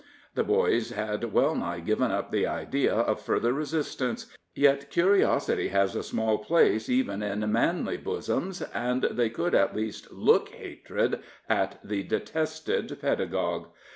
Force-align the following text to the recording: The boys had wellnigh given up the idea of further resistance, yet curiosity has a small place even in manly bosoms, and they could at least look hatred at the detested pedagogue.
The 0.33 0.43
boys 0.43 0.89
had 0.89 1.31
wellnigh 1.31 1.81
given 1.81 2.09
up 2.11 2.31
the 2.31 2.47
idea 2.47 2.91
of 2.91 3.21
further 3.21 3.53
resistance, 3.53 4.35
yet 4.55 4.89
curiosity 4.89 5.67
has 5.67 5.95
a 5.95 6.01
small 6.01 6.39
place 6.39 6.89
even 6.89 7.21
in 7.21 7.51
manly 7.51 7.97
bosoms, 7.97 8.63
and 8.73 9.03
they 9.03 9.29
could 9.29 9.53
at 9.53 9.75
least 9.75 10.11
look 10.11 10.49
hatred 10.49 11.19
at 11.47 11.77
the 11.83 12.01
detested 12.01 12.97
pedagogue. 12.99 13.67